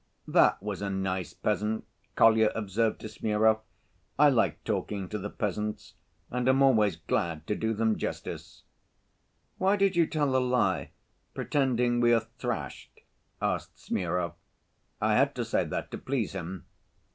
[0.27, 3.59] "That was a nice peasant," Kolya observed to Smurov.
[4.17, 5.93] "I like talking to the peasants,
[6.31, 8.63] and am always glad to do them justice."
[9.59, 10.89] "Why did you tell a lie,
[11.35, 13.01] pretending we are thrashed?"
[13.43, 14.33] asked Smurov.
[14.99, 16.65] "I had to say that to please him."